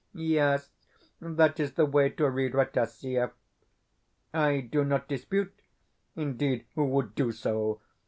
[0.15, 0.71] Yes,
[1.21, 3.33] that is the way to read Rataziaev.
[4.33, 5.53] I do not dispute
[6.15, 7.81] (indeed, who would do so?)